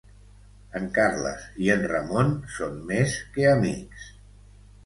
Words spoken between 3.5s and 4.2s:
amics.